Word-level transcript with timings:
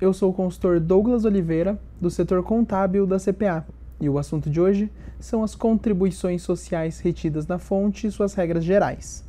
eu 0.00 0.12
sou 0.12 0.30
o 0.30 0.32
consultor 0.32 0.78
Douglas 0.78 1.24
Oliveira, 1.24 1.76
do 2.00 2.08
setor 2.08 2.44
contábil 2.44 3.04
da 3.04 3.18
CPA, 3.18 3.66
e 4.00 4.08
o 4.08 4.16
assunto 4.16 4.48
de 4.48 4.60
hoje 4.60 4.88
são 5.18 5.42
as 5.42 5.56
contribuições 5.56 6.40
sociais 6.40 7.00
retidas 7.00 7.44
na 7.44 7.58
fonte 7.58 8.06
e 8.06 8.12
suas 8.12 8.32
regras 8.34 8.62
gerais. 8.62 9.24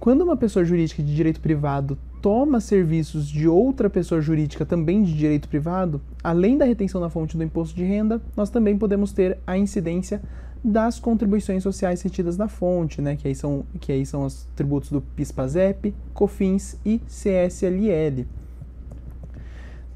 Quando 0.00 0.22
uma 0.22 0.36
pessoa 0.36 0.64
jurídica 0.64 1.04
de 1.04 1.14
direito 1.14 1.40
privado 1.40 1.96
toma 2.20 2.58
serviços 2.58 3.28
de 3.28 3.46
outra 3.46 3.88
pessoa 3.88 4.20
jurídica 4.20 4.66
também 4.66 5.04
de 5.04 5.14
direito 5.14 5.48
privado, 5.48 6.00
além 6.20 6.58
da 6.58 6.64
retenção 6.64 7.00
na 7.00 7.08
fonte 7.08 7.36
do 7.36 7.44
imposto 7.44 7.76
de 7.76 7.84
renda, 7.84 8.20
nós 8.36 8.50
também 8.50 8.76
podemos 8.76 9.12
ter 9.12 9.38
a 9.46 9.56
incidência 9.56 10.20
das 10.64 10.98
contribuições 10.98 11.62
sociais 11.62 12.02
retidas 12.02 12.36
na 12.36 12.48
fonte, 12.48 13.00
né, 13.00 13.14
que, 13.14 13.28
aí 13.28 13.36
são, 13.36 13.64
que 13.78 13.92
aí 13.92 14.04
são 14.04 14.24
os 14.24 14.48
tributos 14.56 14.90
do 14.90 15.00
PIS/PASEP, 15.00 15.94
COFINS 16.12 16.76
e 16.84 17.00
CSLL. 17.06 18.26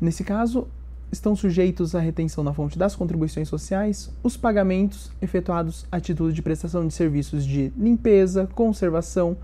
Nesse 0.04 0.22
caso, 0.22 0.68
estão 1.10 1.34
sujeitos 1.34 1.94
à 1.94 1.98
retenção 1.98 2.44
na 2.44 2.52
fonte 2.52 2.78
das 2.78 2.94
contribuições 2.94 3.48
sociais 3.48 4.12
os 4.22 4.36
pagamentos 4.36 5.10
efetuados 5.22 5.86
a 5.90 5.98
título 5.98 6.30
de 6.30 6.42
prestação 6.42 6.86
de 6.86 6.92
serviços 6.92 7.42
de 7.42 7.72
limpeza, 7.74 8.46
conservação, 8.54 9.34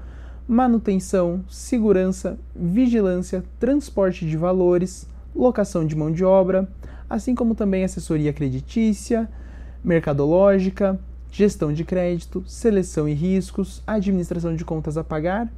manutenção, 0.47 1.43
segurança, 1.49 2.39
vigilância, 2.55 3.43
transporte 3.59 4.27
de 4.27 4.37
valores, 4.37 5.09
locação 5.35 5.87
de 5.87 5.97
mão 5.97 6.13
de 6.13 6.27
obra, 6.27 6.69
assim 7.09 7.35
como 7.35 7.55
também 7.55 7.83
assessoria 7.83 8.31
creditícia, 8.31 9.31
mercadológica, 9.83 11.01
gestão 11.33 11.73
de 11.73 11.85
crédito, 11.85 12.45
seleção 12.47 13.09
e 13.09 13.15
riscos, 13.15 13.83
administração 13.87 14.55
de 14.55 14.63
contas 14.67 14.99
a 14.99 15.03
pagar, 15.03 15.51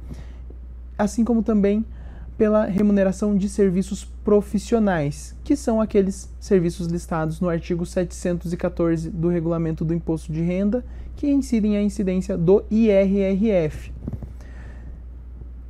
assim 0.97 1.25
como 1.25 1.43
também 1.43 1.83
pela 2.37 2.65
remuneração 2.65 3.35
de 3.35 3.47
serviços 3.47 4.05
profissionais, 4.23 5.35
que 5.43 5.55
são 5.55 5.79
aqueles 5.79 6.29
serviços 6.39 6.87
listados 6.87 7.39
no 7.39 7.49
artigo 7.49 7.85
714 7.85 9.09
do 9.09 9.27
Regulamento 9.27 9.85
do 9.85 9.93
Imposto 9.93 10.31
de 10.31 10.41
Renda, 10.41 10.83
que 11.15 11.29
incidem 11.29 11.77
a 11.77 11.81
incidência 11.81 12.37
do 12.37 12.63
IRRF. 12.71 13.91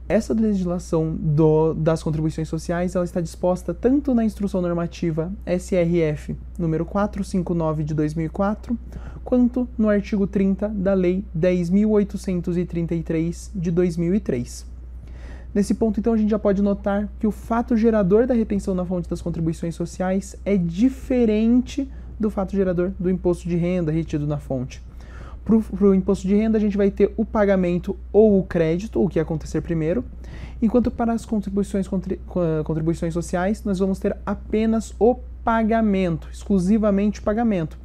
Essa 0.07 0.33
legislação 0.33 1.15
do, 1.15 1.73
das 1.73 2.03
contribuições 2.03 2.49
sociais 2.49 2.93
ela 2.93 3.05
está 3.05 3.21
disposta 3.21 3.73
tanto 3.73 4.13
na 4.13 4.25
Instrução 4.25 4.61
Normativa 4.61 5.31
SRF 5.45 6.35
número 6.59 6.85
459 6.85 7.85
de 7.85 7.93
2004, 7.93 8.77
quanto 9.23 9.65
no 9.77 9.87
artigo 9.89 10.27
30 10.27 10.67
da 10.69 10.93
Lei 10.93 11.23
10.833 11.35 13.49
de 13.55 13.71
2003. 13.71 14.72
Nesse 15.53 15.75
ponto, 15.75 15.99
então, 15.99 16.13
a 16.13 16.17
gente 16.17 16.31
já 16.31 16.39
pode 16.39 16.61
notar 16.61 17.07
que 17.19 17.27
o 17.27 17.31
fato 17.31 17.77
gerador 17.77 18.25
da 18.25 18.33
retenção 18.33 18.73
na 18.73 18.83
fonte 18.83 19.07
das 19.07 19.21
contribuições 19.21 19.75
sociais 19.75 20.35
é 20.43 20.57
diferente 20.57 21.87
do 22.19 22.29
fato 22.29 22.55
gerador 22.55 22.91
do 22.99 23.09
imposto 23.09 23.47
de 23.47 23.55
renda 23.55 23.91
retido 23.91 24.25
na 24.25 24.37
fonte. 24.37 24.81
Para 25.45 25.87
o 25.87 25.93
imposto 25.93 26.27
de 26.27 26.35
renda, 26.35 26.57
a 26.57 26.61
gente 26.61 26.77
vai 26.77 26.89
ter 26.89 27.13
o 27.17 27.25
pagamento 27.25 27.97
ou 28.11 28.39
o 28.39 28.43
crédito, 28.43 29.03
o 29.03 29.09
que 29.09 29.19
acontecer 29.19 29.61
primeiro, 29.61 30.03
enquanto 30.61 30.89
para 30.89 31.11
as 31.11 31.25
contribuições, 31.25 31.85
contribuições 32.63 33.13
sociais, 33.13 33.63
nós 33.63 33.77
vamos 33.77 33.99
ter 33.99 34.15
apenas 34.25 34.95
o 34.97 35.15
pagamento, 35.43 36.29
exclusivamente 36.31 37.19
o 37.19 37.23
pagamento. 37.23 37.77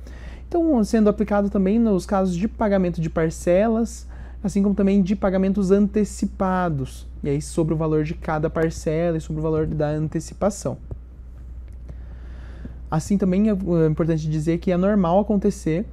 Então, 0.46 0.82
sendo 0.84 1.10
aplicado 1.10 1.50
também 1.50 1.78
nos 1.78 2.06
casos 2.06 2.36
de 2.36 2.46
pagamento 2.46 3.00
de 3.00 3.10
parcelas, 3.10 4.06
assim 4.42 4.62
como 4.62 4.74
também 4.74 5.02
de 5.02 5.16
pagamentos 5.16 5.70
antecipados, 5.70 7.06
e 7.22 7.28
aí 7.28 7.42
sobre 7.42 7.74
o 7.74 7.76
valor 7.76 8.04
de 8.04 8.14
cada 8.14 8.48
parcela 8.48 9.16
e 9.16 9.20
sobre 9.20 9.40
o 9.40 9.42
valor 9.42 9.66
da 9.66 9.88
antecipação. 9.88 10.78
Assim 12.90 13.18
também 13.18 13.50
é, 13.50 13.52
é 13.52 13.86
importante 13.86 14.28
dizer 14.28 14.58
que 14.58 14.72
é 14.72 14.76
normal 14.76 15.20
acontecer 15.20 15.84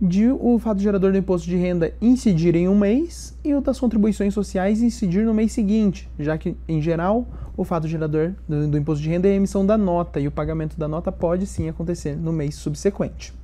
de 0.00 0.30
o 0.30 0.58
fato 0.58 0.80
gerador 0.80 1.12
do 1.12 1.18
imposto 1.18 1.46
de 1.46 1.56
renda 1.56 1.92
incidir 2.00 2.56
em 2.56 2.66
um 2.66 2.76
mês 2.76 3.36
e 3.44 3.54
o 3.54 3.60
das 3.60 3.78
contribuições 3.78 4.32
sociais 4.32 4.80
incidir 4.80 5.26
no 5.26 5.34
mês 5.34 5.52
seguinte, 5.52 6.08
já 6.18 6.38
que, 6.38 6.56
em 6.66 6.80
geral, 6.80 7.26
o 7.54 7.64
fato 7.64 7.86
gerador 7.86 8.32
do, 8.48 8.66
do 8.66 8.78
imposto 8.78 9.02
de 9.02 9.10
renda 9.10 9.28
é 9.28 9.32
a 9.32 9.34
emissão 9.34 9.64
da 9.64 9.76
nota 9.76 10.18
e 10.18 10.26
o 10.26 10.30
pagamento 10.30 10.78
da 10.78 10.88
nota 10.88 11.12
pode 11.12 11.46
sim 11.46 11.68
acontecer 11.68 12.16
no 12.16 12.32
mês 12.32 12.54
subsequente. 12.54 13.39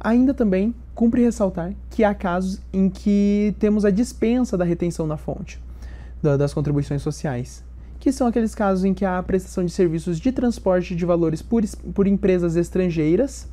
Ainda 0.00 0.32
também 0.32 0.74
cumpre 0.94 1.22
ressaltar 1.22 1.74
que 1.90 2.04
há 2.04 2.14
casos 2.14 2.60
em 2.72 2.88
que 2.88 3.54
temos 3.58 3.84
a 3.84 3.90
dispensa 3.90 4.56
da 4.56 4.64
retenção 4.64 5.06
na 5.06 5.16
fonte 5.16 5.60
das 6.22 6.52
contribuições 6.52 7.02
sociais, 7.02 7.64
que 8.00 8.10
são 8.10 8.26
aqueles 8.26 8.54
casos 8.54 8.84
em 8.84 8.92
que 8.92 9.04
há 9.04 9.18
a 9.18 9.22
prestação 9.22 9.64
de 9.64 9.70
serviços 9.70 10.18
de 10.18 10.32
transporte 10.32 10.94
de 10.94 11.04
valores 11.04 11.42
por, 11.42 11.62
por 11.94 12.06
empresas 12.06 12.56
estrangeiras, 12.56 13.48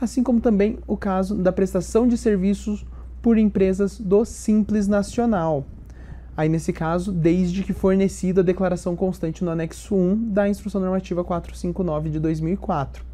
assim 0.00 0.22
como 0.22 0.40
também 0.40 0.78
o 0.86 0.96
caso 0.96 1.34
da 1.34 1.52
prestação 1.52 2.06
de 2.06 2.18
serviços 2.18 2.84
por 3.22 3.38
empresas 3.38 3.98
do 3.98 4.24
Simples 4.24 4.86
Nacional. 4.86 5.64
Aí, 6.36 6.48
nesse 6.48 6.72
caso, 6.72 7.12
desde 7.12 7.62
que 7.62 7.72
fornecida 7.72 8.40
a 8.40 8.44
declaração 8.44 8.96
constante 8.96 9.44
no 9.44 9.50
anexo 9.50 9.94
1 9.94 10.30
da 10.30 10.48
Instrução 10.48 10.80
Normativa 10.80 11.22
459 11.22 12.10
de 12.10 12.18
2004. 12.18 13.13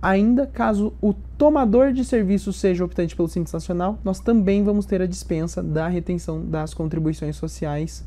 Ainda, 0.00 0.46
caso 0.46 0.92
o 1.00 1.12
tomador 1.12 1.92
de 1.92 2.04
serviços 2.04 2.56
seja 2.56 2.84
optante 2.84 3.16
pelo 3.16 3.28
Simples 3.28 3.52
Nacional, 3.52 3.98
nós 4.04 4.20
também 4.20 4.62
vamos 4.62 4.86
ter 4.86 5.02
a 5.02 5.06
dispensa 5.06 5.60
da 5.60 5.88
retenção 5.88 6.44
das 6.44 6.72
contribuições 6.72 7.36
sociais, 7.36 8.04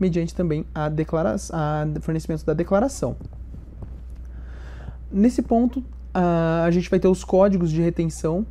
mediante 0.00 0.34
também 0.34 0.64
a, 0.74 0.88
declara 0.88 1.36
a 1.52 1.86
fornecimento 2.00 2.46
da 2.46 2.54
declaração. 2.54 3.16
Nesse 5.12 5.42
ponto, 5.42 5.80
uh, 5.80 6.64
a 6.64 6.70
gente 6.70 6.88
vai 6.88 6.98
ter 6.98 7.08
os 7.08 7.22
códigos 7.22 7.70
de 7.70 7.82
retenção 7.82 8.46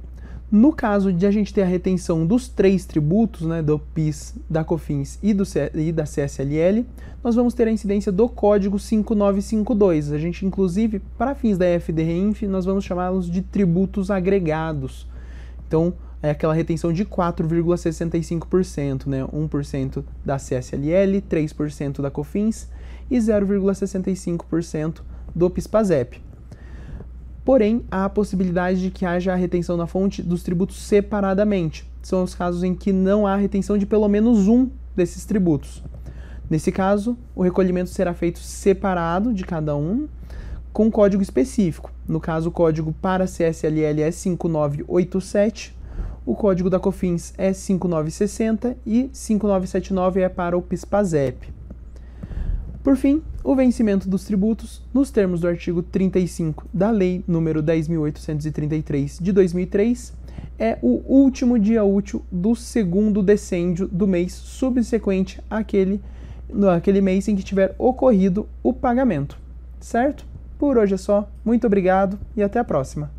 no 0.54 0.72
caso 0.72 1.12
de 1.12 1.26
a 1.26 1.32
gente 1.32 1.52
ter 1.52 1.64
a 1.64 1.66
retenção 1.66 2.28
dos 2.28 2.48
três 2.48 2.86
tributos, 2.86 3.42
né, 3.42 3.64
do 3.64 3.80
PIS, 3.80 4.36
da 4.48 4.64
COFINS 4.64 5.18
e, 5.24 5.34
do 5.34 5.44
C 5.44 5.72
e 5.74 5.92
da 5.92 6.04
CSLL, 6.04 6.86
nós 7.24 7.34
vamos 7.34 7.56
ter 7.56 7.68
a 7.68 7.72
incidência 7.72 8.12
do 8.12 8.30
código 8.30 8.78
5952. 8.78 10.12
A 10.12 10.20
gente, 10.20 10.46
inclusive, 10.46 11.02
para 11.18 11.34
fins 11.34 11.58
da 11.58 11.66
FDRINF, 11.66 12.46
nós 12.46 12.66
vamos 12.66 12.86
chamá-los 12.86 13.32
de 13.32 13.42
tributos 13.42 14.12
agregados. 14.12 15.08
Então, 15.68 15.92
é 16.22 16.30
aquela 16.30 16.54
retenção 16.54 16.94
de 16.94 17.04
4,65%, 17.04 19.08
né, 19.08 19.26
1% 19.26 20.04
da 20.24 20.38
CSLL, 20.38 21.20
3% 21.28 22.00
da 22.00 22.12
COFINS 22.12 22.70
e 23.10 23.18
0,65% 23.18 25.02
do 25.34 25.50
PIS-PASEP. 25.50 26.22
Porém, 27.46 27.84
há 27.92 28.06
a 28.06 28.10
possibilidade 28.10 28.82
de 28.82 28.90
que 28.90 29.06
haja 29.06 29.34
a 29.34 29.36
retenção 29.36 29.76
na 29.76 29.86
fonte 29.86 30.22
dos 30.22 30.44
tributos 30.44 30.82
separadamente. 30.82 31.86
São 32.02 32.24
os 32.24 32.34
casos 32.34 32.64
em 32.64 32.74
que 32.74 32.94
não 32.94 33.28
há 33.28 33.36
retenção 33.36 33.78
de 33.78 33.86
pelo 33.86 34.08
menos 34.08 34.48
um 34.48 34.70
desses 34.96 35.26
tributos. 35.26 35.84
Nesse 36.50 36.72
caso, 36.72 37.18
o 37.36 37.44
recolhimento 37.44 37.90
será 37.90 38.14
feito 38.14 38.40
separado 38.40 39.34
de 39.34 39.44
cada 39.44 39.76
um, 39.76 40.08
com 40.72 40.90
código 40.90 41.22
específico. 41.22 41.92
No 42.08 42.20
caso, 42.20 42.50
o 42.50 42.52
código 42.52 42.94
para 42.94 43.26
CSLL 43.26 44.02
é 44.02 44.12
5987, 44.12 45.76
o 46.26 46.36
código 46.36 46.70
da 46.70 46.80
COFINS 46.80 47.34
é 47.38 47.52
5960 47.52 48.78
e 48.86 49.10
5979 49.12 50.22
é 50.22 50.30
para 50.30 50.58
o 50.58 50.62
PIS/PASEP. 50.62 51.54
Por 52.82 52.96
fim, 52.96 53.22
o 53.44 53.56
vencimento 53.56 54.08
dos 54.08 54.24
tributos, 54.24 54.82
nos 54.94 55.12
termos 55.12 55.42
do 55.42 55.48
artigo 55.48 55.84
35 55.84 56.66
da 56.74 56.90
Lei 56.90 57.24
nº 57.28 57.62
10.833 57.62 59.22
de 59.22 59.32
2003, 59.32 60.14
é 60.58 60.78
o 60.82 61.02
último 61.08 61.60
dia 61.60 61.84
útil 61.84 62.24
do 62.32 62.56
segundo 62.56 63.22
decêndio 63.22 63.88
do 63.88 64.08
mês 64.08 64.34
subsequente 64.34 65.42
àquele, 65.50 66.00
àquele 66.74 67.02
mês 67.02 67.28
em 67.28 67.36
que 67.36 67.44
tiver 67.44 67.76
ocorrido 67.78 68.48
o 68.62 68.72
pagamento. 68.72 69.38
Certo? 69.80 70.26
Por 70.58 70.78
hoje 70.78 70.94
é 70.94 70.98
só. 70.98 71.30
Muito 71.44 71.68
obrigado 71.68 72.18
e 72.38 72.44
até 72.44 72.60
a 72.60 72.64
próxima. 72.64 73.12